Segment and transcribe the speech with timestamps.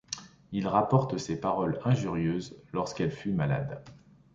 [0.51, 3.83] Ils rapportent ses paroles injurieuses lorsqu'elle fut malade.